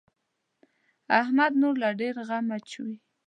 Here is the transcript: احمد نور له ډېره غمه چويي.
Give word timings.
احمد 1.21 1.51
نور 1.61 1.75
له 1.83 1.89
ډېره 1.99 2.21
غمه 2.29 2.57
چويي. 2.69 2.95